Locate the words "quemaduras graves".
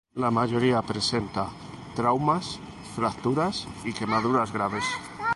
3.93-4.85